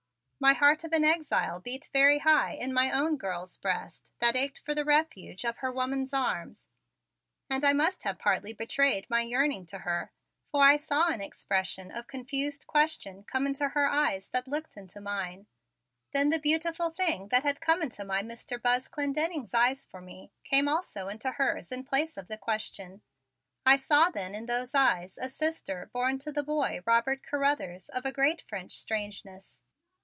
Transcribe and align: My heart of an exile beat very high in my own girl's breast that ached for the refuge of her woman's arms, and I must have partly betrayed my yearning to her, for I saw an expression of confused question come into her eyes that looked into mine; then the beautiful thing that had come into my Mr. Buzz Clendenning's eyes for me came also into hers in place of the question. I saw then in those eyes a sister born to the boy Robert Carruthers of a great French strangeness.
My 0.43 0.53
heart 0.53 0.83
of 0.83 0.91
an 0.91 1.03
exile 1.03 1.59
beat 1.59 1.91
very 1.93 2.17
high 2.17 2.53
in 2.53 2.73
my 2.73 2.89
own 2.89 3.15
girl's 3.15 3.57
breast 3.59 4.11
that 4.17 4.35
ached 4.35 4.57
for 4.57 4.73
the 4.73 4.83
refuge 4.83 5.45
of 5.45 5.57
her 5.57 5.71
woman's 5.71 6.15
arms, 6.15 6.67
and 7.47 7.63
I 7.63 7.73
must 7.73 8.01
have 8.05 8.17
partly 8.17 8.51
betrayed 8.51 9.07
my 9.07 9.21
yearning 9.21 9.67
to 9.67 9.77
her, 9.77 10.11
for 10.49 10.63
I 10.63 10.77
saw 10.77 11.09
an 11.09 11.21
expression 11.21 11.91
of 11.91 12.07
confused 12.07 12.65
question 12.65 13.23
come 13.31 13.45
into 13.45 13.69
her 13.69 13.87
eyes 13.87 14.29
that 14.29 14.47
looked 14.47 14.77
into 14.77 14.99
mine; 14.99 15.45
then 16.11 16.31
the 16.31 16.39
beautiful 16.39 16.89
thing 16.89 17.27
that 17.27 17.43
had 17.43 17.61
come 17.61 17.83
into 17.83 18.03
my 18.03 18.23
Mr. 18.23 18.59
Buzz 18.59 18.87
Clendenning's 18.87 19.53
eyes 19.53 19.85
for 19.85 20.01
me 20.01 20.31
came 20.43 20.67
also 20.67 21.07
into 21.07 21.33
hers 21.33 21.71
in 21.71 21.83
place 21.83 22.17
of 22.17 22.27
the 22.27 22.35
question. 22.39 23.03
I 23.63 23.75
saw 23.75 24.09
then 24.09 24.33
in 24.33 24.47
those 24.47 24.73
eyes 24.73 25.19
a 25.21 25.29
sister 25.29 25.91
born 25.93 26.17
to 26.17 26.31
the 26.31 26.41
boy 26.41 26.79
Robert 26.87 27.21
Carruthers 27.21 27.89
of 27.89 28.05
a 28.07 28.11
great 28.11 28.41
French 28.49 28.75
strangeness. 28.79 29.61